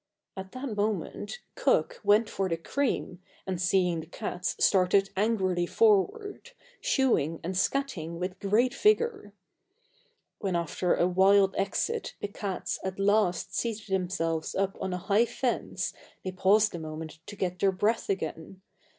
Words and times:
At 0.35 0.51
that 0.53 0.75
moment 0.75 1.41
Cook 1.53 2.01
went 2.03 2.27
for 2.27 2.49
the 2.49 2.57
cream 2.57 3.21
and 3.45 3.61
seeing 3.61 3.99
the 3.99 4.07
cats 4.07 4.55
started 4.59 5.11
angrily 5.15 5.67
forward, 5.67 6.53
shoo 6.79 7.15
ing 7.19 7.39
and 7.43 7.55
scat 7.55 7.95
ing 7.95 8.17
with 8.17 8.39
great 8.39 8.73
vigour. 8.73 9.33
When 10.39 10.55
after 10.55 10.95
a 10.95 11.05
wild 11.07 11.53
exit 11.55 12.15
the 12.19 12.29
cats 12.29 12.79
at 12.83 12.97
last 12.97 13.55
seated 13.55 13.93
themselves 13.93 14.55
up 14.55 14.75
on 14.81 14.91
a 14.91 14.97
high 14.97 15.25
fence 15.25 15.93
they 16.23 16.31
paused 16.31 16.73
a 16.73 16.79
moment 16.79 17.19
to 17.27 17.35
get 17.35 17.59
their 17.59 17.71
breath 17.71 18.09
again. 18.09 18.63